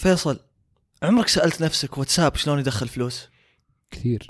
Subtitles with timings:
[0.00, 0.38] فيصل
[1.02, 3.28] عمرك سألت نفسك واتساب شلون يدخل فلوس؟
[3.90, 4.26] كثير.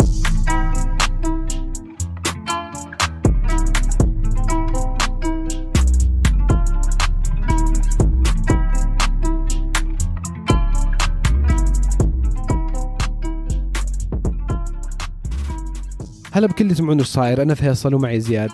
[16.33, 18.51] هلا بكل اللي يسمعون صاير أنا فيصل ومعي زياد.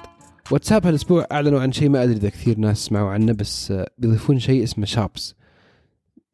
[0.50, 4.38] واتساب هالأسبوع أعلنوا عن شيء ما أدري إذا كثير ناس سمعوا عنه بس آه، بيضيفون
[4.38, 5.34] شيء اسمه شابس.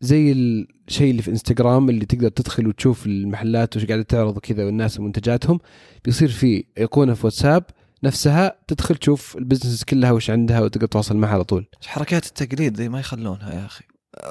[0.03, 5.01] زي الشيء اللي في انستغرام اللي تقدر تدخل وتشوف المحلات وش قاعدة تعرض وكذا والناس
[5.01, 5.61] ومنتجاتهم
[6.05, 7.65] بيصير في ايقونه في واتساب
[8.05, 11.67] نفسها تدخل تشوف ال business كلها وش عندها وتقدر تتواصل معها على طول.
[11.87, 13.85] حركات التقليد ذي ما يخلونها يا أخي.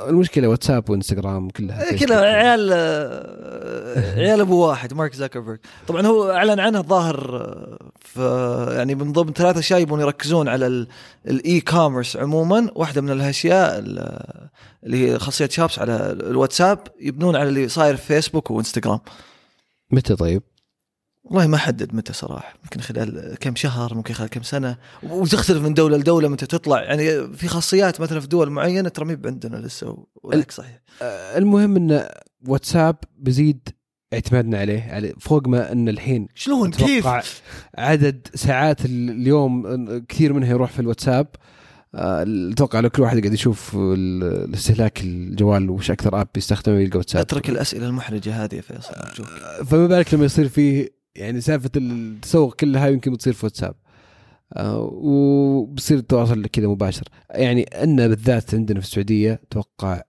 [0.08, 6.32] المشكلة واتساب وانستغرام كلها إيه كذا عيال آه، عيال أبو واحد مارك زاكربرج طبعا هو
[6.32, 8.22] أعلن عنها الظاهر آه، في
[8.78, 10.88] يعني من ضمن ثلاث اشياء يبون يركزون على ال-
[11.28, 12.72] ال e-commerce عموما.
[12.76, 14.38] واحدة من الأشياء ال-
[14.84, 19.00] اللي هي خاصية shops على الواتساب يبنون على اللي صاير في فيسبوك وإنستغرام.
[19.92, 20.44] متى طيب؟
[21.24, 22.54] والله ما حدد متى صراحة.
[22.64, 24.78] ممكن خلال كم شهر ممكن خلال كم سنة.
[25.04, 26.84] وتختلف من دولة لدولة متى تطلع.
[26.84, 30.82] يعني في خاصيات مثلا في دول معينة ترى ما عندنا لسه والعكس صحيح.
[31.02, 32.10] آه، المهم إن
[32.48, 33.70] واتساب بزيد
[34.14, 37.08] اعتمادنا عليه على فوق ما إن الحين شلون؟ كيف؟
[37.78, 39.66] عدد ساعات ال- اليوم
[40.10, 41.28] كثير منها يروح في الواتساب.
[41.96, 46.98] آه، أتوقع لو كل واحد قاعد يشوف ال- الاستهلاك الجوال وش أكثر اب يستخدمه يلقى
[46.98, 47.22] واتساب.
[47.22, 49.28] اترك الأسئلة المحرجة هذه يا فيصل أرجوك.
[49.68, 53.76] فما بالك لما يصير فيه يعني سالفة التسوق كلها يمكن بتصير في واتساب.
[54.54, 57.04] آه، وبصير التواصل كذا مباشر.
[57.30, 60.02] يعني أن بالذات عندنا في السعودية أتوقع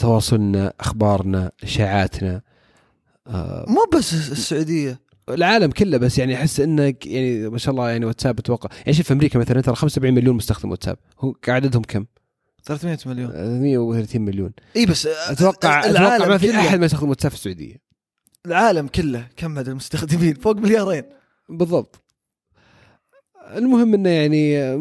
[0.00, 2.42] تواصلنا أخبارنا إشاعاتنا
[3.26, 5.00] آه، مو بس السعودية.
[5.28, 8.68] العالم كله بس يعني أحس انك يعني ما شاء الله يعني واتساب أتوقع.
[8.78, 10.96] يعني شوف في أمريكا مثلا ترى 75 مليون مستخدم واتساب.
[11.20, 12.06] هو عددهم كم؟
[12.64, 13.30] 300 مليون.
[13.34, 14.52] آه، 130 مليون.
[14.76, 16.50] إي بس أتوقع العالم أتوقع ما في.
[16.50, 17.91] أحد ما يستخدم واتساب في السعودية.
[18.46, 21.02] العالم كله كم عدد المستخدمين فوق مليارين.
[21.48, 22.02] بالضبط.
[23.56, 24.74] المهم إنه يعني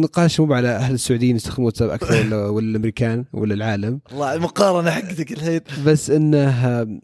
[0.00, 4.00] نقاش مو على أهل السعوديين يستخدمون واتساب أكثر ولا ولا الأمريكان ولا العالم.
[4.10, 5.60] والله المقارنة حقتك الحين.
[5.86, 7.00] بس إنه آه،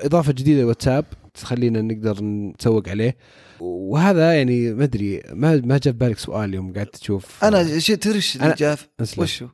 [0.00, 1.04] إضافة جديدة للواتساب
[1.34, 3.16] تخلينا نقدر نتسوق عليه.
[3.60, 7.96] وهذا يعني ما أدري ما ما جاء في بالك سؤال يوم قاعد تشوف؟ أنا شيء
[7.96, 8.78] تدري إيش اللي جاء
[9.18, 9.48] وشو؟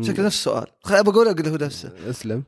[0.00, 0.66] شكله نفس السؤال.
[0.80, 1.92] خل بقول أقول هو نفسه.
[2.10, 2.42] أسلم.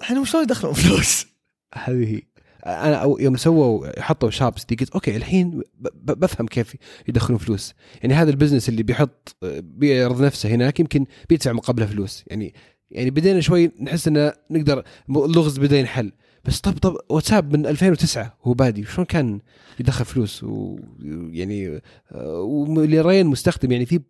[0.00, 1.35] الحين شلون يدخلون فلوس؟
[1.74, 2.20] هذه
[2.66, 5.62] أنا أو يوم سووا حطوا shops ذي قلت okay الحين
[5.94, 6.76] بفهم كيف
[7.08, 7.74] يدخلون فلوس.
[8.02, 12.24] يعني هذا ال business اللي بيحط بيعرض نفسه هناك يمكن بيدفع مقابله فلوس.
[12.26, 12.54] يعني
[12.90, 16.12] يعني بدينا شوي نحس إنه نقدر اللغز بدأ ينحل.
[16.44, 19.40] بس طب طب واتساب من 2009 هو بادي شلون كان
[19.80, 21.80] يدخل فلوس؟ ويعني
[22.14, 24.00] ومليارين مستخدم يعني في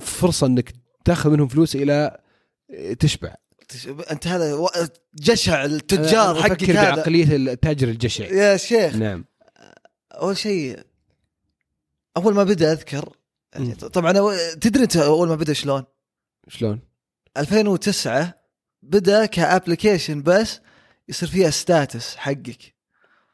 [0.00, 0.72] فرصة إنك
[1.04, 2.20] تاخذ منهم فلوس إلى
[2.98, 3.34] تشبع.
[4.10, 4.68] انت هذا و-
[5.14, 9.24] جشع التجار حقك هذا بعقلية التاجر الجشع يا شيخ نعم
[10.12, 10.78] أول شيء
[12.16, 13.16] أول ما بدأ أذكر.
[13.92, 14.12] طبعا
[14.60, 15.84] تدري أنت أول ما بدأ شلون؟
[16.48, 16.80] شلون؟
[17.36, 18.34] 2009
[18.82, 20.60] بدأ ك application بس
[21.08, 22.74] يصير فيها status حقك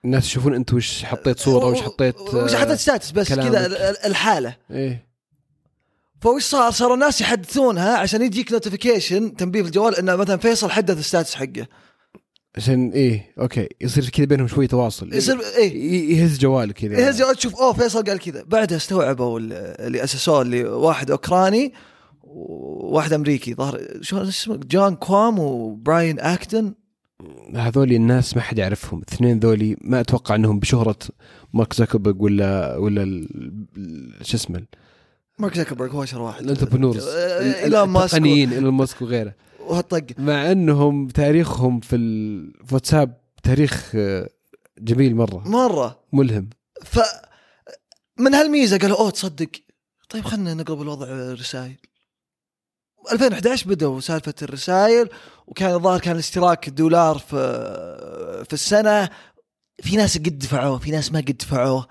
[0.05, 3.51] الناس يشوفون أنت وش حطيت صورة وش حطيت وش حطيت status بس كلامك.
[3.51, 5.10] كذا ال- ال- الحالة إيه
[6.21, 10.99] فوش صار؟ صاروا الناس يحدثونها عشان يجيك notification تنبيه في الجوال إنه مثلا فيصل حدث
[10.99, 11.67] ال status حقه.
[12.57, 15.15] عشان إيه okay يصير كذا بينهم شوي تواصل.
[15.15, 16.15] يصير إيه.
[16.17, 17.01] يهز جوالك كذا.
[17.01, 18.43] يهز جوال تشوف أوه فيصل قال كذا.
[18.43, 21.73] بعدها استوعبوا ال- اللي اسسوه اللي واحد أوكراني
[22.23, 23.55] وواحد أمريكي.
[23.55, 26.75] ظهر شو اسمه؟ جان كوم وبراين أكتن.
[27.55, 28.99] هذول الناس ما حد يعرفهم.
[28.99, 30.99] الاثنين ذولي ما أتوقع إنهم بشهرة
[31.53, 33.27] مارك زكربرج ولا ولا
[34.23, 34.63] شو اسمه
[35.41, 36.43] مارك زكربرج هو أشهر واحد.
[36.43, 37.07] ال entrepreneurs.
[37.09, 39.35] آه، إيلون ماسك التقنيين إيلون ماسك وغيره.
[39.61, 40.05] وهالطق.
[40.19, 44.29] مع أنهم تاريخهم في ال- في واتساب تاريخ آه،
[44.79, 45.49] جميل مرة.
[45.49, 46.01] مرة.
[46.13, 46.51] ملهم.
[46.85, 46.99] ف
[48.19, 49.49] من هالميزة قالوا أوه تصدق.
[50.09, 51.77] طيب خلينا نقلب الوضع رسائل
[53.13, 55.09] 2011 بدأوا سالفة الرسائل
[55.47, 57.37] وكان الظاهر كان الاشتراك دولار في
[58.49, 59.09] في السنة.
[59.83, 61.87] في ناس قد دفعوه في ناس ما قد دفعوه.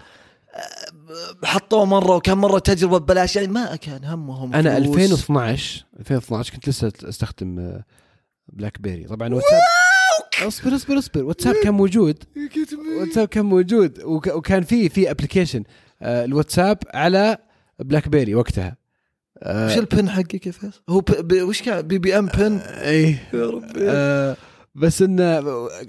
[1.43, 4.87] حطوه مرة وكان مرة تجربة ببلاش يعني ما كان همهم أنا فلوس.
[4.97, 7.83] 2012 2012 كنت لسه استخدم آه،
[8.53, 9.61] بلاك بيري طبعا واتساب
[10.47, 11.23] اصبر اصبر اصبر.
[11.23, 12.23] واتساب كان موجود.
[12.99, 14.03] واتساب كان موجود.
[14.03, 15.63] وك- وكان في في application
[16.01, 17.37] الواتساب على
[17.79, 18.77] بلاك بيري وقتها.
[19.43, 21.03] آه، وش ال PIN حقك يا فيصل؟ هو.
[21.33, 23.29] وش كان؟ BBM PIN إيه.
[23.33, 23.79] يا ربي.
[23.89, 24.35] آه،
[24.75, 25.39] بس انه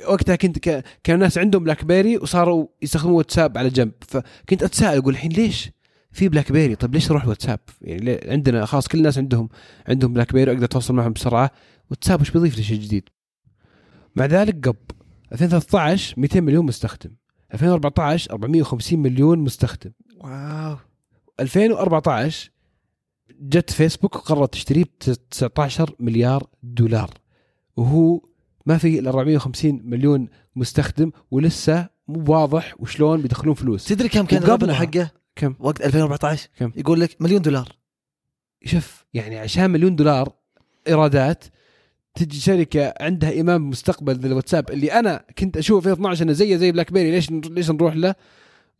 [0.08, 3.92] وقتها كنت ك- كان الناس عندهم بلاك بيري وصاروا يستخدمون واتساب على جنب.
[4.00, 5.70] فكنت أتساءل أقول الحين ليش
[6.12, 9.48] في بلاك بيري طيب ليش أروح واتساب؟ يعني عندنا خلاص كل الناس عندهم
[9.88, 11.50] عندهم بلاك بيري أقدر أتواصل معهم بسرعة.
[11.90, 13.08] واتساب وش بيضيف لي شيء جديد؟
[14.16, 14.76] مع ذلك قب
[15.32, 17.10] 2013 200 مليون مستخدم.
[17.54, 19.90] 2014 450 مليون مستخدم.
[20.20, 20.76] واو.
[21.40, 22.50] 2014
[23.40, 24.98] جت فيسبوك وقررت تشتريه ب
[25.30, 27.10] 19 مليار دولار.
[27.76, 28.20] وهو
[28.70, 33.84] ما في إلا 450 مليون مستخدم ولسه مو واضح وشلون بيدخلون فلوس.
[33.84, 34.42] تدري كم كان.
[34.42, 37.68] الربح حقه؟ كم؟ وقت 2014 كم؟ يقول لك مليون دولار.
[38.64, 40.32] شوف يعني عشان مليون دولار
[40.88, 41.44] إيرادات
[42.14, 46.56] تجي شركة عندها ايمان بمستقبل ذا الواتساب اللي أنا كنت أشوف في 12 إنه زيه
[46.56, 48.14] زي بلاك بيري ليش ليش نروح له؟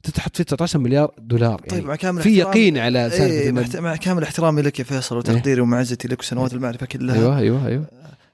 [0.02, 1.69] تتحط فيه 19 مليار دولار يعني.
[1.69, 5.60] طيب مع كامل في يقين على سالفة محت- مع كامل احترامي لك يا فيصل وتقديري
[5.60, 7.16] ومعزتي لك وسنوات المعرفة كلها.
[7.16, 7.84] أيوه أيوه أيوه.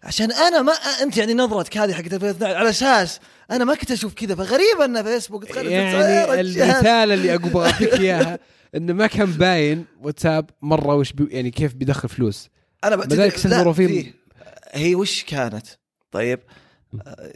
[0.06, 3.20] عشان أنا ما أنت يعني نظرتك هذه حقت 2012 على أساس
[3.50, 8.38] أنا ما كنت أشوف كذا فغريب أن فيسبوك تخلي يعني المثال اللي أبغى اعطيك إياها
[8.74, 12.48] إنه ما كان باين واتساب مرة وش بي يعني كيف بيدخل فلوس.
[12.84, 14.14] أنا بذلك استثمروا فيه.
[14.72, 15.66] هي وش كانت؟
[16.12, 16.40] طيب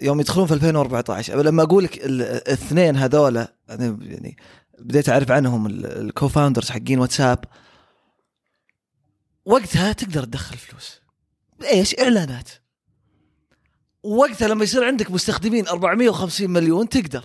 [0.02, 4.36] يوم يدخلون في 2014 لما أقول لك ال- الاثنين هذولا أنا يعني
[4.78, 7.44] بديت أعرف عنهم ال co-founders حقين واتساب.
[9.44, 11.00] وقتها تقدر تدخل فلوس.
[11.64, 12.48] إيش؟ إعلانات.
[14.02, 17.24] وقتها لما يصير عندك مستخدمين 450 مليون تقدر.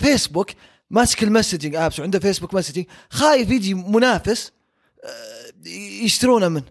[0.00, 0.50] فيسبوك
[0.90, 4.52] ماسك ال messaging apps وعنده فيسبوك messaging خايف يجي منافس
[5.04, 5.68] آه،
[6.04, 6.64] يشترونه منه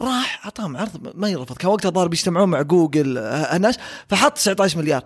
[0.00, 1.56] راح أعطاهم عرض ما يرفض.
[1.56, 3.78] كان وقتها الظاهر بيجتمعون مع جوجل آه، الناس
[4.08, 5.04] فحط 19 مليار.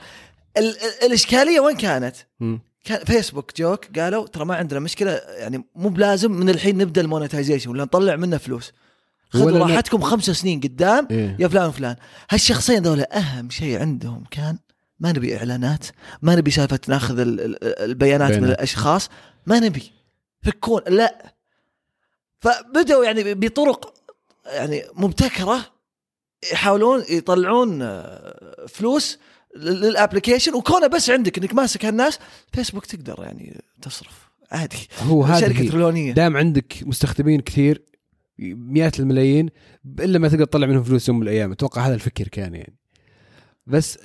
[0.56, 2.16] ال- ال- الإشكالية وين كانت؟
[2.84, 7.06] كان فيسبوك جوك قالوا ترى ما عندنا مشكلة يعني مو بلازم من الحين نبدأ ال
[7.06, 8.72] monetization ولا نطلع منه فلوس.
[9.34, 11.08] خذوا راحتكم خمس سنين قدام.
[11.10, 11.36] إيه.
[11.40, 11.96] يا فلان وفلان.
[12.30, 14.58] هالشخصين ذولا أهم شيء عندهم كان
[15.00, 15.86] ما نبي إعلانات
[16.22, 18.56] ما نبي سالفه ناخذ ال- ال- البيانات من بيانات.
[18.58, 19.08] الأشخاص
[19.46, 19.92] ما نبي.
[20.42, 21.34] فكون لا.
[22.40, 23.94] فبدأوا يعني بطرق
[24.46, 25.60] يعني مبتكرة
[26.52, 29.18] يحاولون يطلعون آه، فلوس
[29.56, 32.18] لل- للأبلكيشن وكونه بس عندك إنك ماسك هالناس
[32.52, 34.28] فيسبوك تقدر يعني تصرف.
[34.52, 34.88] عادي.
[35.02, 37.82] هو هذا شركة دام عندك مستخدمين كثير
[38.38, 39.48] مئات الملايين
[40.00, 41.52] إلا ما تقدر تطلع منهم فلوس يوم من الأيام.
[41.52, 42.76] أتوقع هذا الفكر كان يعني.
[43.66, 43.98] بس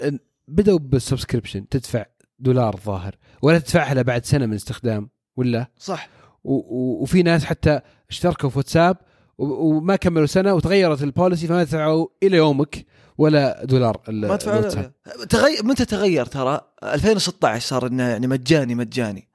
[0.47, 2.05] بدأوا بال subscription تدفع
[2.39, 6.09] دولار ظاهر ولا تدفعها بعد سنة من استخدام ولا؟ صح.
[6.43, 7.79] وفي ناس حتى
[8.09, 8.97] اشتركوا في واتساب
[9.37, 12.85] وما كملوا سنة وتغيرت ال policy فما دفعوا إلى يومك
[13.17, 14.91] ولا دولار ما الواتساب.
[15.29, 19.27] تغير متى تغير ترى؟ 2016 صار إنه يعني مجاني مجاني.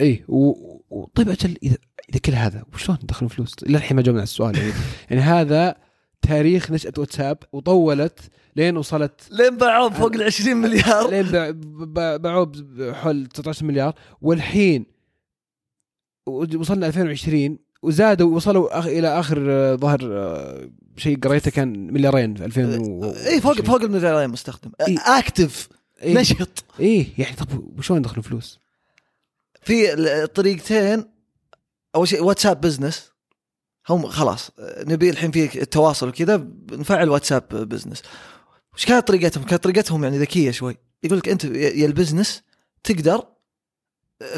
[0.00, 1.76] اي و- و- طيب أجل إذا
[2.10, 4.72] إذا كل هذا وشلون يدخلون فلوس؟ إلى الحين ما جاوبنا على السؤال يعني,
[5.10, 5.74] يعني هذا
[6.22, 8.18] تاريخ نشأة واتساب وطولت
[8.56, 11.50] لين وصلت لين باعوه فوق ال 20 مليار لين باع-
[11.86, 14.86] باع- باعوه بحول 19 مليار والحين
[16.26, 22.44] وصلنا 2020 وزادوا وصلوا أخ إلى آخر آه، ظهر آه، شيء قريته كان مليارين في
[22.44, 24.98] 2000 و- اي إيه، فوق فوق المليارين مستخدم إيه.
[25.18, 25.68] أكتف
[26.02, 26.14] إيه.
[26.14, 28.60] نشط إيه يعني طب وشلون يدخلون فلوس؟
[29.62, 31.04] في الطريقتين
[31.96, 33.10] أول شيء واتساب business
[33.88, 38.02] هم خلاص نبي الحين في التواصل وكذا بنفعل واتساب business
[38.74, 40.76] وش كانت طريقتهم؟ كانت طريقتهم يعني ذكية شوي.
[41.02, 42.42] يقول لك أنت يا ال business
[42.84, 43.24] تقدر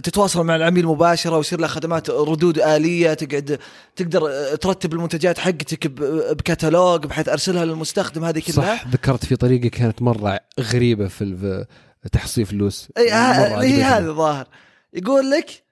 [0.02, 3.58] تتواصل مع العميل مباشرة ويصير له خدمات ردود آلية تقعد
[3.96, 4.20] تقدر
[4.56, 5.86] ترتب المنتجات حقتك
[6.32, 8.76] بكتالوج بحيث أرسلها للمستخدم هذه كلها.
[8.76, 11.66] صح ذكرت في طريقة كانت مرة غريبة في
[12.12, 12.88] تحصيل فلوس.
[12.98, 13.82] إي هي عجبتني.
[13.82, 14.48] هذا الظاهر
[14.92, 15.64] يقول لك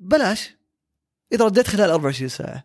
[0.00, 0.56] بلاش.
[1.32, 2.64] إذا رديت خلال 24 ساعة.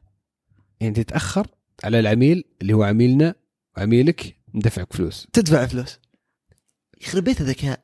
[0.79, 1.47] يعني تتأخر
[1.83, 3.35] على العميل اللي هو عميلنا
[3.77, 5.27] وعميلك ندفعك فلوس.
[5.33, 5.99] تدفع فلوس.
[7.01, 7.79] يخرب بيت الذكاء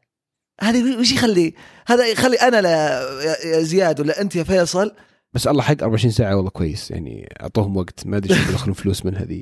[0.62, 1.54] هذه وش يخلي
[1.88, 4.92] هذا يخلي أنا لا يا- يا زياد ولا أنت يا فيصل.
[5.34, 6.92] بس الله حق 24 ساعة والله كويس.
[6.92, 8.08] يعني أعطوهم وقت.
[8.08, 9.42] ما أدري إيش يدخلون فلوس من هذه.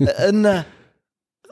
[0.28, 0.64] أنه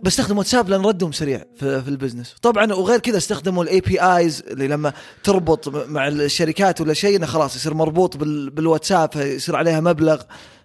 [0.03, 2.35] بستخدم واتساب لأن ردهم سريع في, في ال business.
[2.43, 4.93] طبعا وغير كذا استخدموا ال APIs اللي لما
[5.25, 10.23] تربط مع الشركات ولا شيء إنه خلاص يصير مربوط بال بالواتساب فيصير عليها مبلغ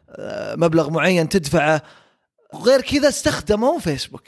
[0.09, 1.81] آه، مبلغ معين تدفعه.
[2.53, 4.27] وغير كذا استخدموا فيسبوك.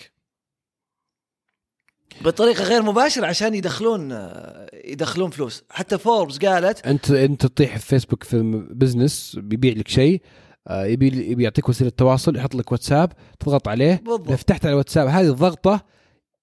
[2.22, 5.64] بطريقة غير مباشرة عشان يدخلون آه، يدخلون فلوس.
[5.70, 10.22] حتى فوربس قالت أنت أنت تطيح في فيسبوك في business بيبيع لك شيء.
[10.70, 13.94] يبي يبي يعطيك وسيلة تواصل يحط لك واتساب تضغط عليه.
[13.94, 15.96] إذا بالضبط فتحت على الواتساب هذه الضغطة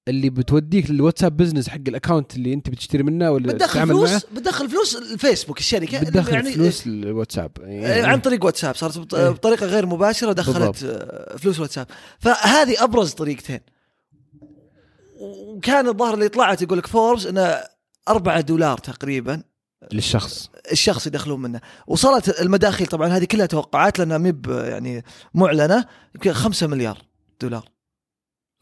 [0.09, 4.07] اللي بتوديك للواتساب business حق ال account اللي أنت بتشتري منه ولا بتدخل تتعامل معه.
[4.07, 7.51] فلوس بتدخل فلوس الفيسبوك الشركة بتدخل يعني فلوس الواتساب.
[7.61, 9.29] إيه، عن طريق واتساب صارت إيه.
[9.29, 11.87] بطريقة غير مباشرة دخلت آه، فلوس واتساب
[12.19, 13.61] فهذه أبرز طريقتين.
[15.21, 17.61] وكان الظاهر اللي طلعت يقول لك فوربس إنه
[18.09, 19.43] 4 دولار تقريبا.
[19.93, 20.51] للشخص.
[20.73, 21.61] الشخص يدخلون منه.
[21.87, 25.85] وصلت المداخيل طبعا هذه كلها توقعات لأنها مب يعني معلنة
[26.15, 26.99] يمكن 5 مليار
[27.41, 27.69] دولار.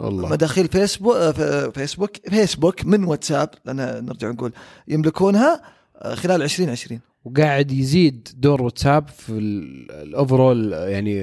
[0.00, 0.28] والله.
[0.28, 4.52] مداخيل فيسبوك آه، فيسبوك فيسبوك من واتساب لأن نرجع نقول
[4.88, 5.62] يملكونها
[5.96, 11.22] آه، خلال 2020 وقاعد يزيد دور واتساب في ال overall يعني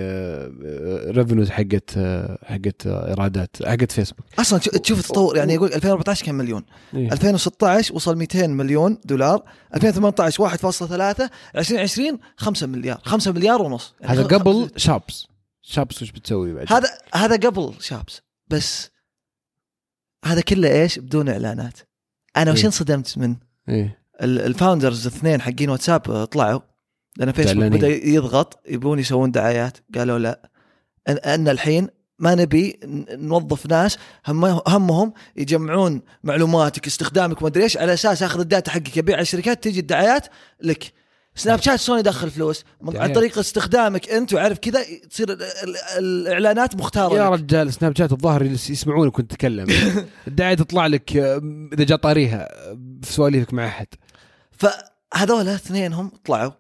[1.11, 6.35] revenues حقت آه، حقت آه، إيرادات حقت فيسبوك أصلا تشوف- التطور يعني يقول 2014 كان
[6.35, 6.63] مليون.
[6.93, 7.11] إيه.
[7.11, 9.43] 2016 وصل 200 مليون دولار.
[9.75, 12.99] 2018 1.3 2020 5 مليار.
[13.05, 13.93] 5 مليار ونص.
[14.01, 15.27] يعني هذا قبل shops
[15.61, 18.89] shops وش بتسوي بعد؟ هذا هذا قبل shops بس
[20.25, 21.79] هذا كله إيش؟ بدون إعلانات.
[22.37, 22.65] أنا وش إيه.
[22.65, 23.35] انصدمت من
[23.69, 23.83] إيه.
[23.85, 26.59] ال- ال founders اثنين حقين واتساب طلعوا
[27.17, 27.77] لأن فيسبوك زعلانين.
[27.79, 30.49] بدأ يضغط يبون يسوون دعايات قالوا لا
[31.09, 31.87] ان, الحين
[32.19, 32.79] ما نبي
[33.11, 33.97] نوظف ناس
[34.27, 39.15] هم همهم يجمعون معلوماتك استخدامك ما أدري إيش على أساس أخذ ال data حقك يبيع
[39.15, 40.27] على الشركات تجي الدعايات
[40.61, 40.93] لك
[41.35, 43.13] سناب شات شلون يدخل فلوس؟ عن.
[43.13, 47.39] طريق استخدامك أنت وعارف كذا تصير ال- ال- الإعلانات مختارة يا لك.
[47.39, 49.67] رجال سناب شات الظاهر يس- يسمعونك وأنت تتكلم
[50.27, 51.15] الدعايه تطلع لك
[51.73, 52.47] إذا جاء طاريها
[53.03, 53.87] في سواليفك مع أحد
[54.57, 56.51] فهذول اثنينهم طلعوا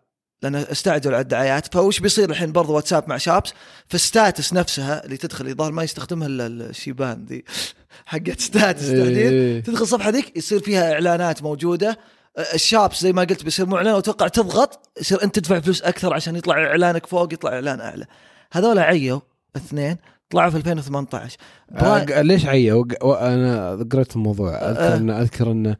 [0.41, 1.73] لأن استعجلوا على الدعايات.
[1.73, 3.53] فوش بيصير الحين برضو واتساب مع shops؟
[3.87, 7.43] في ال status نفسها اللي تدخل الظاهر ما يستخدمها إلا الشيبان ذي.
[8.05, 9.59] حقت status إيه.
[9.63, 11.97] تدخل الصفحة ذيك يصير فيها إعلانات موجودة.
[12.37, 16.13] أه، ال shops زي ما قلت بيصير معلن وأتوقع تضغط يصير أنت تدفع فلوس أكثر
[16.13, 18.05] عشان يطلع إعلانك فوق يطلع إعلان أعلى.
[18.51, 19.19] هذول عيوا
[19.55, 19.97] اثنين
[20.29, 21.37] طلعوا في 2018
[21.71, 24.55] براين- آه، ليش عيا وق- وأنا قريت الموضوع.
[24.55, 24.95] أذكر آه.
[24.97, 25.75] ان أذكر إن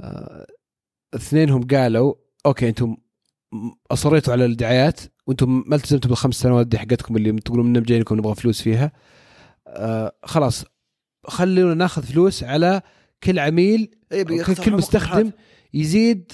[0.00, 0.46] آه،
[1.14, 2.14] اثنينهم قالوا
[2.46, 2.96] okay أنتم
[3.90, 8.34] أصريتوا على الدعايات وأنتم ما التزمتوا بالخمس سنوات دي حقتكم اللي تقولون من جايينكم نبغى
[8.34, 8.92] فلوس فيها.
[9.66, 10.64] آه خلاص
[11.26, 12.82] خلونا ناخذ فلوس على
[13.22, 14.22] كل عميل إيه،
[14.64, 15.30] كل, مستخدم.
[15.74, 16.32] يزيد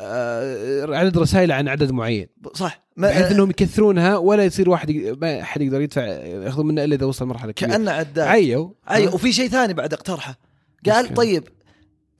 [0.00, 2.26] آه عدد رسائل عن عدد معين.
[2.54, 2.86] صح.
[2.96, 4.90] ما- بحيث إنهم يكثرونها ولا يصير واحد
[5.20, 7.70] ما حد يقدر يدفع يأخذون منه إلا إذا وصل مرحلة كبيرة.
[7.70, 8.18] كأنه عداد.
[8.28, 8.70] عيوا.
[8.88, 10.38] ها؟ وفي شيء ثاني بعد اقترحه.
[10.86, 11.44] قال؟ طيب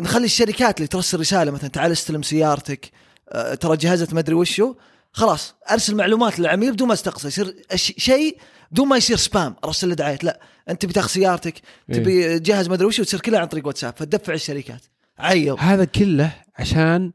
[0.01, 2.91] نخلي الشركات اللي ترسل رسالة مثلا تعال استلم سيارتك
[3.33, 4.75] آه، ترى جهزت ما أدري وشو
[5.13, 8.39] خلاص أرسل معلومات للعميل بدون ما استقصى يصير أش- شيء
[8.73, 11.55] بدون ما يصير سبام أرسل له دعايات لا أنت تبي تاخذ سيارتك
[11.91, 11.97] إيه.
[11.97, 14.81] تبي تجهز ما أدري وشو تصير كلها عن طريق واتساب فتدفع الشركات
[15.19, 17.13] عيوا هذا كله عشان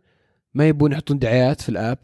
[0.54, 1.98] ما يبون يحطون دعايات في الآب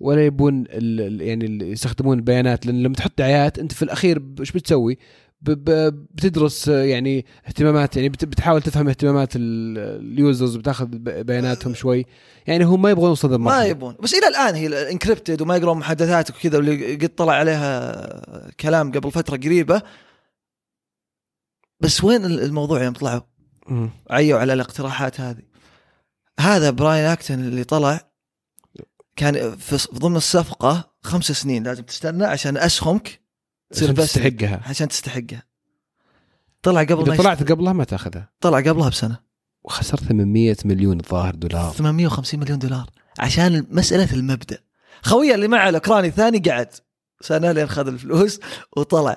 [0.00, 4.18] ولا يبون ال ال- يعني ال- يستخدمون البيانات لأن لما تحط دعايات أنت في الأخير
[4.18, 4.98] ب- إيش بتسوي؟
[5.44, 9.78] بتدرس يعني اهتمامات يعني بت- بتحاول تفهم اهتمامات ال-
[10.12, 10.86] ال users بتاخذ
[11.24, 12.06] بياناتهم شوي.
[12.46, 13.64] يعني هم ما يبغون يوصلوا ما.
[13.64, 18.92] يبون بس إلى الآن هي encrypted وما يقرون محادثاتك وكذا واللي قد طلع عليها كلام
[18.92, 19.82] قبل فترة قريبة.
[21.80, 23.20] بس وين الموضوع يوم طلعوا؟
[24.10, 25.42] عيوا على الاقتراحات هذه.
[26.40, 28.00] هذا براين أكتن اللي طلع
[29.16, 31.62] كان في في ضمن الصفقة خمس سنين.
[31.62, 33.21] لازم تستنى عشان أسهمك.
[33.72, 34.60] تصير عشان بس تستحقها.
[34.68, 35.42] عشان تستحقها.
[36.62, 38.30] طلع قبل إذا يست- طلعت قبلها ما تأخذها.
[38.40, 39.16] طلع قبلها بسنة.
[39.64, 41.72] وخسر 800 مليون الظاهر دولار.
[41.72, 42.90] 850 مليون دولار.
[43.18, 44.58] عشان مسألة المبدأ.
[45.02, 46.68] خويه اللي معه الأوكراني الثاني قعد
[47.20, 48.40] سنة لين خذ الفلوس
[48.76, 49.16] وطلع.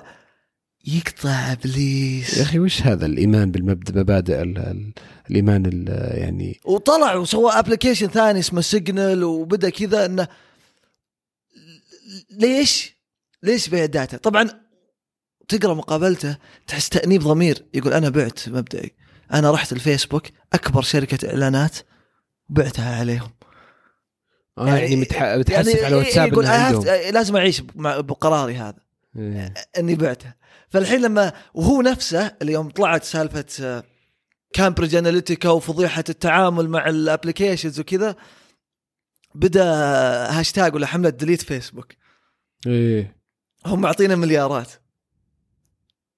[0.86, 2.36] يقطع إبليس.
[2.38, 4.92] يا أخي وش هذا الإيمان بالمبدأ؟ مبادئ ال- ال-
[5.30, 10.28] الإيمان ال- يعني وطلع وسوى application ثاني اسمه سيجنال وبدأ كذا إنه
[12.30, 12.95] ليش؟
[13.46, 14.48] ليش بيع data؟ طبعا
[15.48, 16.36] تقرأ مقابلته
[16.66, 18.94] تحس تأنيب ضمير يقول أنا بعت مبدئي
[19.32, 21.76] أنا رحت الفيسبوك أكبر شركة إعلانات
[22.48, 23.30] بعتها عليهم
[24.58, 25.22] آه يعني متح...
[25.22, 26.82] متحسف يعني على واتساب يقول إنه I have عندهم.
[26.84, 28.78] to- لازم أعيش بقراري هذا
[29.16, 29.54] إيه.
[29.78, 30.32] إني بعته
[30.68, 33.82] فالحين لما وهو نفسه اللي يوم طلعت سالفة
[34.52, 38.16] كامبريدج اناليتيكا وفضيحة التعامل مع ال applications وكذا
[39.34, 39.64] بدأ
[40.30, 41.92] هاشتاج ولا حملة delete فيسبوك
[42.66, 43.15] إيه
[43.66, 44.68] هم معطينا مليارات.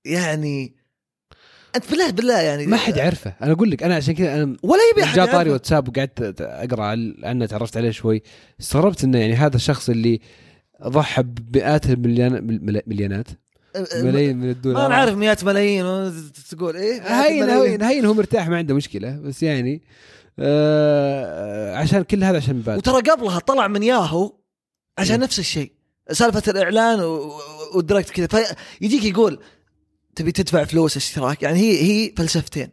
[0.05, 0.77] يعني
[1.77, 3.35] أنت بالله بالله يعني ما حد يعرفه.
[3.43, 5.51] أنا أقول لك أنا عشان كذا أنا ولا يبي أحد جاء طاري.
[5.51, 8.23] واتساب وقعدت أقرأ عن- عنه تعرفت عليه شوي.
[8.61, 10.21] استغربت إنه يعني هذا الشخص اللي
[10.87, 11.87] ضحى بمئات
[12.87, 13.27] مليونات
[13.95, 16.13] ملايين من ما الدولارات نعرف مئات ملايين
[16.51, 17.51] تقول إيه؟ هين.
[17.51, 19.19] هين هين هو مرتاح ما عنده مشكلة.
[19.19, 19.83] بس يعني
[20.39, 24.33] آه عشان كل هذا عشان مبادئ وترى قبلها طلع من ياهو
[24.99, 25.23] عشان إيه.
[25.23, 25.73] نفس الشيء.
[26.13, 27.01] سالفة الإعلان
[27.75, 28.57] وال direct كذا.
[28.79, 29.41] فيجيك يقول
[30.15, 32.71] تبي تدفع فلوس اشتراك؟ يعني هي هي فلسفتين.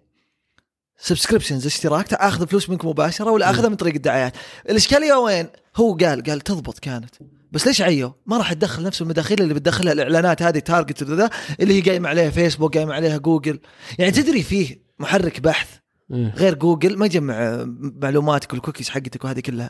[0.98, 4.34] subscriptions اشتراك اخذ فلوس منك مباشرة ولا أخذها من طريق الدعايات.
[4.70, 7.16] الإشكالية وين؟ هو قال قال تضبط كانت.
[7.52, 11.74] بس ليش عيوا؟ ما راح تدخل نفس المداخيل اللي بتدخلها الإعلانات هذه target ذا اللي
[11.74, 13.60] هي قايمة عليها فيسبوك قايمة عليها جوجل
[14.00, 15.68] يعني تدري فيه محرك بحث
[16.14, 16.34] إيه.
[16.36, 17.66] غير جوجل ما يجمع
[18.02, 19.70] معلوماتك والكوكيز حقتك وهذه كلها.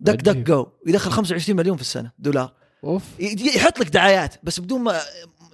[0.00, 0.36] دك دك.
[0.36, 2.52] جو يدخل 25 مليون في السنة دولار.
[2.84, 3.02] أوف
[3.56, 5.00] يحط لك دعايات بس بدون ما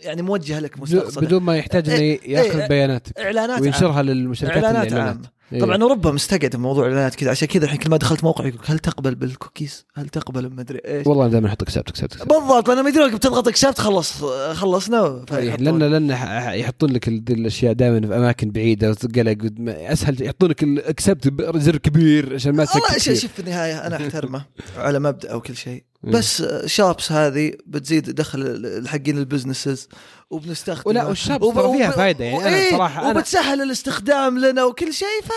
[0.01, 4.03] يعني موجهه لك مستقصده بدون ما يحتاج إنه إيه، ياخذ إيه، بياناتك إعلانات وينشرها عامة.
[4.13, 5.61] للمشاركات إعلانات عامه إيه.
[5.61, 8.79] طبعا أوروبا مستقعد بموضوع الاعلانات كذا عشان كذا الحين كل ما دخلت موقع يقول هل
[8.79, 13.11] تقبل بالكوكيز؟ هل تقبل بمدري إيش؟ والله دائما أحط accept accept بالضبط لأن ما يدري
[13.15, 19.37] بتضغط accept خلص خلصنا لأن لأن ح- يحطون لك الأشياء دائما في أماكن بعيدة وتقلق
[19.69, 24.45] أسهل يحطون لك الاكسبت زر كبير عشان ما والله شوف في النهاية أنا أحترمه
[24.77, 25.90] على مبدأ وكل شيء مم.
[26.03, 29.89] بس شابس هذه بتزيد دخل الحقين البزنسز
[30.31, 35.23] وبنستخدم ولا والشابس ترى فيها فايدة يعني أنا صراحة أنا وبتسهل الاستخدام لنا وكل شيء
[35.25, 35.31] ف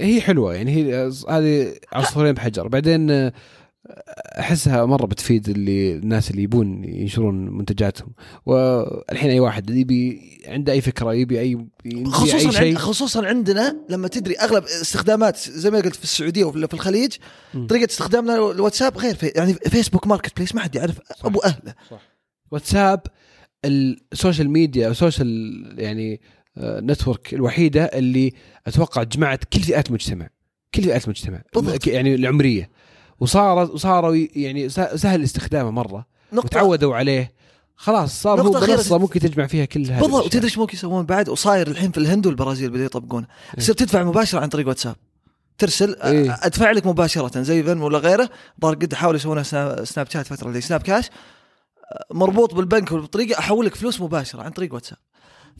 [0.00, 2.68] هي حلوة يعني هي هذه عصفورين بحجر.
[2.68, 3.32] بعدين آه،
[4.38, 8.12] أحسها مرة بتفيد اللي الناس اللي يبون ينشرون منتجاتهم.
[8.46, 11.50] والحين أي واحد يبي عنده أي فكرة يبي اي
[11.84, 12.74] يبي خصوصا عند شيء.
[12.76, 17.12] خصوصا عندنا لما تدري أغلب استخدامات زي ما قلت في السعودية ولا في الخليج
[17.54, 17.66] مم.
[17.66, 21.74] طريقة استخدامنا الواتساب غير في يعني فيسبوك ماركت بليس ما حد يعرف أبو أهله.
[22.50, 23.00] واتساب
[23.64, 26.20] ال social media أو ال social يعني
[26.58, 28.32] آه، network الوحيدة اللي
[28.66, 30.28] أتوقع جمعت كل فئات المجتمع.
[30.74, 31.42] كل فئات المجتمع.
[31.54, 31.86] بالضبط.
[31.86, 32.70] يعني العمرية.
[33.20, 36.06] وصارت وصاروا يعني سهل استخدامه مرة.
[36.32, 37.32] نقطه وتعودوا عليه.
[37.76, 40.24] خلاص صار هو نقطة منصه ممكن تجمع فيها كل هذه بالضبط.
[40.24, 43.26] وتدري إيش ممكن يسوون بعد؟ وصاير الحين في الهند والبرازيل بدأوا يطبقونه.
[43.54, 43.60] إيه.
[43.60, 44.96] تصير تدفع مباشرة عن طريق واتساب.
[45.58, 46.38] ترسل إيه.
[46.42, 48.30] أدفع لك مباشرة زي فين ولا غيره.
[48.62, 49.42] ظهر قد حاولوا يسوونها
[49.84, 51.10] سناب, شات فتره اللي سناب كاش
[52.10, 54.98] مربوط بالبنك والطريقة أحول لك فلوس مباشرة عن طريق واتساب.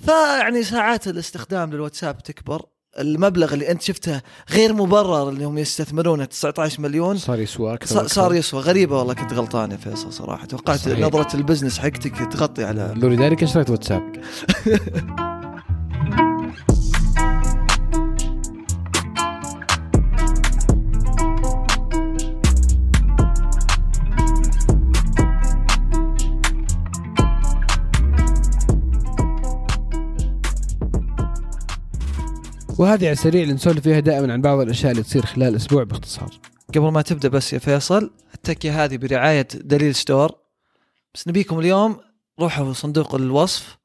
[0.04, 2.66] فيعني ساعات الاستخدام للواتساب تكبر.
[2.98, 8.06] المبلغ اللي أنت شفته غير مبرر اللي هم يستثمرونه 19 مليون صار يسوى أكثر.
[8.06, 10.98] صار يسوى غريبة والله كنت غلطان يا فيصل صراحة توقعت صحيح.
[10.98, 14.12] نظرة البزنس حقتك تغطي على لوري ذلك اشتريت واتساب
[32.78, 36.30] وهذه على السريع اللي نسولف فيها دائما عن بعض الأشياء اللي تصير خلال أسبوع باختصار.
[36.68, 40.32] قبل ما تبدأ بس يا فيصل التكية هذه برعاية دليل ستور.
[41.14, 42.00] بس نبيكم اليوم
[42.40, 43.78] روحوا صندوق الوصف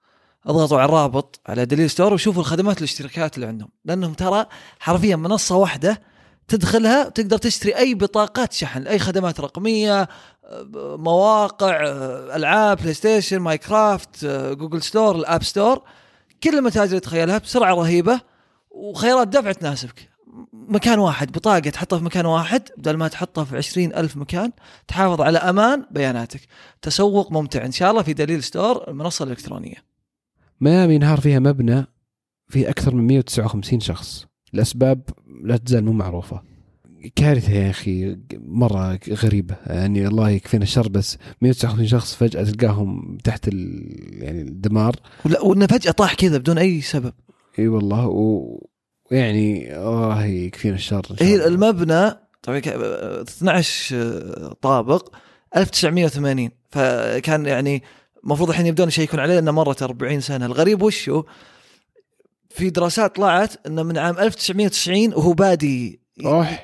[0.46, 3.70] اضغطوا على الرابط على دليل ستور وشوفوا الخدمات والاشتراكات اللي عندهم.
[3.86, 4.46] لأنهم ترى
[4.80, 6.02] حرفيا منصة واحدة
[6.48, 13.39] تدخلها تقدر تشتري أي بطاقات شحن أي خدمات رقمية آه، مواقع آه، ألعاب بلاي ستيشن
[13.39, 15.82] مايكرافت جوجل ستور الاب ستور
[16.44, 18.33] كل المتاجر اللي تخيلها بسرعة رهيبة.
[18.74, 20.10] وخيارات دفع تناسبك.
[20.54, 24.52] مكان واحد بطاقة تحطها في مكان واحد بدل ما تحطها في عشرين ألف مكان
[24.88, 26.42] تحافظ على أمان بياناتك.
[26.82, 27.66] تسوق ممتع.
[27.66, 29.76] إن شاء الله في دليل ستور المنصة الإلكترونية.
[30.62, 31.86] ميامي نهار فيها مبنى
[32.48, 34.26] فيه أكثر من 159 شخص.
[34.54, 35.02] لأسباب
[35.44, 36.42] لا تزال مو معروفة.
[37.16, 39.56] كارثة يا أخي مرة غريبة.
[39.66, 43.48] يعني الله يكفينا الشر بس 159 شخص فجأة تلقاهم تحت.
[43.48, 44.96] يعني الدمار.
[45.26, 47.14] ولا وإنه فجأة طاح كذا بدون أي سبب.
[47.60, 48.08] إي والله.
[49.12, 51.48] ويعني الله يكفينا الشر إن شاء هي الله.
[51.48, 52.12] المبنى
[52.44, 55.10] طبعا ك- 12 طابق
[55.58, 57.84] 1980 فكان يعني
[58.24, 60.46] المفروض الحين يبدون يشيكون عليه إنه مرت 40 سنة.
[60.46, 61.24] الغريب وشو
[62.50, 66.00] في دراسات طلعت إنه من عام 1990 وهو بادي.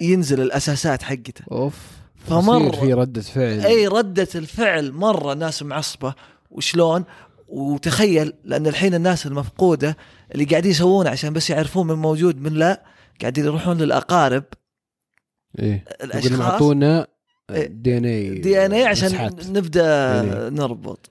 [0.02, 1.44] ينزل الأساسات حقته.
[1.52, 1.76] أوف.
[2.28, 3.62] فمر في ردة فعل.
[3.62, 6.14] إي ردة الفعل مرة الناس معصبة.
[6.52, 7.04] وشلون؟
[7.50, 9.98] وتخيل لأن الحين الناس المفقودة
[10.34, 12.84] اللي قاعدين يسوونه عشان بس يعرفون من موجود من لا
[13.22, 14.44] قاعدين يروحون للأقارب
[15.60, 17.08] إيه الأشخاص اعطونا
[17.50, 17.68] إيه.
[17.68, 19.48] دي إن اي دي إن اي عشان مسحات.
[19.48, 20.54] نبدأ DNA.
[20.54, 21.10] نربط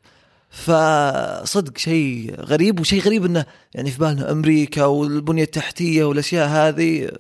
[0.51, 7.11] فصدق شيء غريب وشيء غريب إنه يعني في بالنا أمريكا والبنية التحتية والأشياء هذه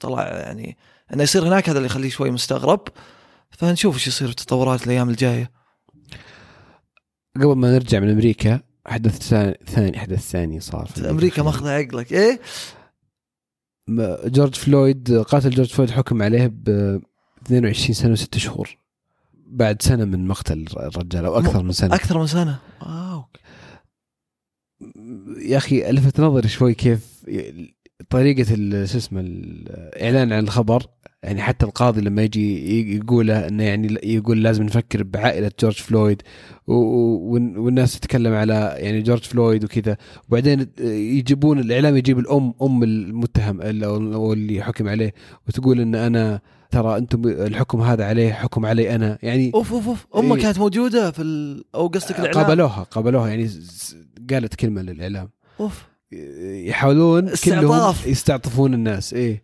[0.00, 0.76] طلع يعني
[1.14, 2.88] إنه يصير هناك هذا اللي يخليه شوي مستغرب
[3.50, 5.55] فنشوف إيش يصير في التطورات الأيام الجاية
[7.36, 9.18] قبل ما نرجع من أمريكا حدث
[9.66, 12.12] ثاني حدث ثاني صار في أمريكا ماخذة عقلك.
[12.12, 12.40] إيه؟
[14.24, 16.68] جورج فلويد قاتل جورج فلويد حكم عليه ب
[17.46, 18.78] 22 سنة وست شهور.
[19.34, 21.94] بعد سنة من مقتل الرجال أو أكثر من سنة.
[21.94, 22.58] أكثر من سنة.
[22.82, 23.24] wow.
[25.38, 27.24] يا أخي لفت نظري شوي كيف
[28.10, 28.44] طريقة
[28.84, 30.86] شو اسمه الاعلان عن الخبر
[31.26, 36.22] يعني حتى القاضي لما يجي يقوله إنه يعني يقول لازم نفكر بعائلة جورج فلويد
[36.66, 39.96] والناس تتكلم على يعني جورج فلويد وكذا.
[40.28, 45.14] وبعدين يجيبون الإعلام يجيب الأم أم المتهم ال- أو اللي حكم عليه
[45.48, 49.18] وتقول إن أنا ترى أنتم الحكم هذا عليه حكم علي أنا.
[49.22, 50.06] يعني أوف أوف أوف.
[50.16, 50.42] أمه إيه.
[50.42, 51.64] كانت موجودة في ال...
[51.74, 53.28] أو قصدك الإعلام؟ قابلوها قابلوها.
[53.28, 53.50] يعني
[54.30, 55.28] قالت كلمة للإعلام.
[55.60, 55.82] أوف.
[56.66, 58.06] يحاولون كلهم استعطاف.
[58.06, 59.42] يستعطفون الناس إيه.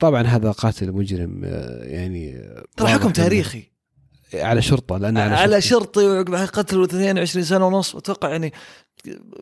[0.00, 2.42] طبعا هذا قاتل مجرم آه، يعني
[2.76, 3.62] ترى حكم تاريخي
[4.34, 5.60] على شرطة لأن على, على.
[5.60, 8.52] شرطي وعقب قتل 22 سنة ونص أتوقع يعني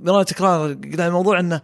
[0.01, 1.61] مرات تكرار قدام الموضوع إنه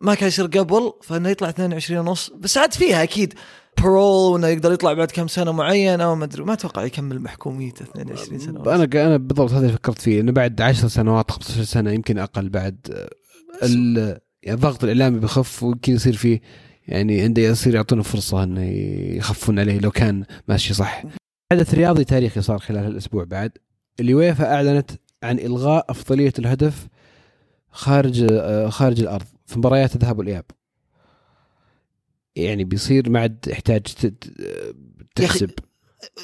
[0.00, 3.34] ما كان يصير قبل فإنه يطلع 22 ونص بس عاد فيها أكيد
[3.82, 8.38] برول وإنه يقدر يطلع بعد كم سنة معينه وما أدري ما أتوقع يكمل محكوميته 22
[8.38, 8.68] سنة ونص.
[8.68, 12.78] أنا أنا بالضبط هذا فكرت فيه إنه بعد 10 سنوات 15 سنة يمكن أقل بعد
[12.92, 13.10] آه،
[13.66, 16.40] ال- يعني الضغط الإعلامي بيخف ويمكن يصير فيه
[16.88, 18.64] يعني عنده يصير يعطونه فرصة انه
[19.16, 21.02] يخفون عليه لو كان ماشي صح.
[21.52, 23.52] حدث رياضي تاريخي صار خلال الأسبوع بعد
[24.00, 24.90] اليويفا أعلنت
[25.22, 26.86] عن إلغاء أفضلية الهدف
[27.70, 30.44] خارج خارج الأرض في مباريات الذهاب والإياب.
[32.36, 33.82] يعني بيصير ما عاد يحتاج
[35.14, 35.50] تحسب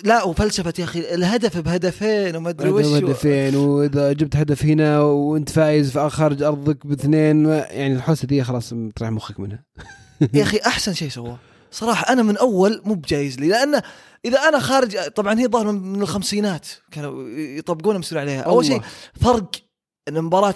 [0.05, 5.01] لا وفلسفة يا أخي الهدف بهدفين وما أدري وش هدف هدفين وإذا جبت هدف هنا
[5.01, 9.65] وأنت فايز في خارج أرضك باثنين يعني الحوسة دي خلاص تريح مخك منها
[10.35, 11.39] يا أخي أحسن شيء سواه.
[11.71, 13.83] صراحة أنا من أول مو بجايز لي لأن
[14.25, 18.43] إذا أنا خارج طبعا هي ظاهر من الخمسينات كانوا يطبقون مسؤول عليها.
[18.43, 18.83] أول شيء.
[19.21, 19.51] فرق
[20.09, 20.55] إن مباراة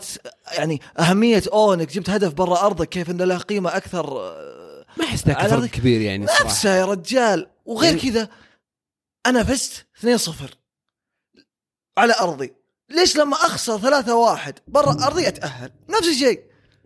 [0.52, 5.04] يعني أهمية أو انك جبت هدف برا أرضك كيف انه له قيمة أكثر آه، ما
[5.26, 6.44] ذاك على فرق كبير يعني صراحة.
[6.44, 7.46] نفسه يا رجال.
[7.64, 8.28] وغير يعني- كذا
[9.26, 10.30] أنا فزت 2-0
[11.98, 12.52] على أرضي.
[12.90, 16.42] ليش لما أخسر 3-1 برا أرضي أتأهل؟ نفس الشيء.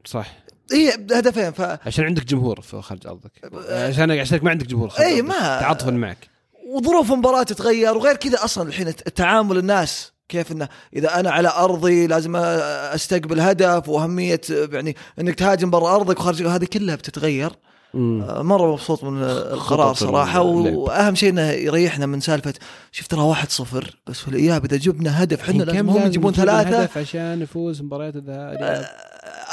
[0.07, 0.33] صح.
[0.73, 3.33] هي هدفين ف عشان عندك جمهور في خارج أرضك
[3.71, 5.23] عشان عشان ما عندك جمهور اي.
[5.23, 6.29] ما تعاطفا معك
[6.67, 12.07] وظروف المباراة تتغير وغير كذا أصلا الحين التعامل الناس كيف إنه إذا أنا على أرضي
[12.07, 14.41] لازم أستقبل هدف وأهمية
[14.73, 17.51] يعني إنك تهاجم برا أرضك وخارج هذه كلها بتتغير.
[17.95, 20.41] آه، مرة مبسوط من القرار صراحة.
[20.41, 22.55] وأهم شيء إنه يريحنا من سالفة
[22.93, 26.99] شفت ترى 1-0 بس في الإياب إذا جبنا هدف إحنا لازم هم يجيبون ثلاثة الهدف
[26.99, 28.87] عشان نفوز مباريات الذهاب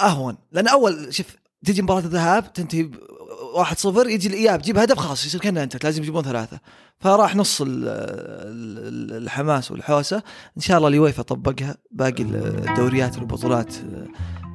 [0.02, 0.38] أهون.
[0.52, 1.26] لأن أول شوف
[1.66, 2.96] تجي مباراة الذهاب تنتهي ب
[3.56, 6.60] 1-0 يجي الإياب جيب هدف خلاص يصير كأنه انت لازم يجيبون ثلاثة.
[7.00, 10.24] فراح نص ال- ال- الحماس والحوسة.
[10.58, 13.76] إن شاء الله اليويفا طبقها باقي الدوريات والبطولات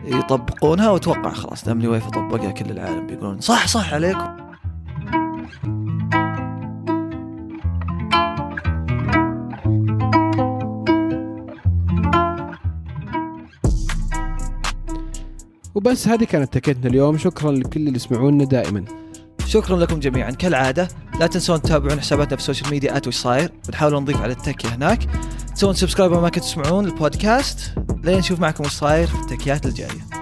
[0.04, 4.36] يطبقونها وأتوقع خلاص دام اليويفا طبقها كل العالم بيقولون صح صح عليكم.
[15.78, 17.18] وبس هذه كانت تكتنا اليوم.
[17.18, 18.84] شكرا لكل اللي يسمعونا دائما.
[19.46, 20.30] شكرا لكم جميعا.
[20.30, 20.88] كالعادة
[21.20, 23.52] لا تنسون تتابعون حساباتنا في ال social media at وش صاير.
[23.68, 25.08] بنحاول نضيف على التكيه هناك.
[25.54, 30.17] تسوون subscribe ما كنتوا تسمعون البودكاست لين نشوف معكم وش صاير في التكيات الجاية.